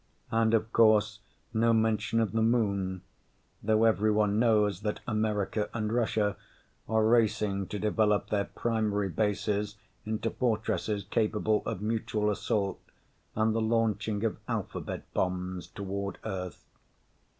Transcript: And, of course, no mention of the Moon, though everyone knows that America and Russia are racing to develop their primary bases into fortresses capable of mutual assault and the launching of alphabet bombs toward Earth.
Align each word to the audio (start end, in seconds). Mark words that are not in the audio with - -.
And, 0.31 0.55
of 0.55 0.73
course, 0.73 1.19
no 1.53 1.73
mention 1.73 2.19
of 2.19 2.31
the 2.31 2.41
Moon, 2.41 3.03
though 3.61 3.83
everyone 3.83 4.39
knows 4.39 4.81
that 4.81 4.99
America 5.07 5.69
and 5.75 5.93
Russia 5.93 6.37
are 6.89 7.05
racing 7.05 7.67
to 7.67 7.77
develop 7.77 8.31
their 8.31 8.45
primary 8.45 9.09
bases 9.09 9.75
into 10.03 10.31
fortresses 10.31 11.03
capable 11.03 11.61
of 11.67 11.83
mutual 11.83 12.31
assault 12.31 12.81
and 13.35 13.53
the 13.53 13.61
launching 13.61 14.23
of 14.23 14.37
alphabet 14.47 15.03
bombs 15.13 15.67
toward 15.67 16.17
Earth. 16.25 16.65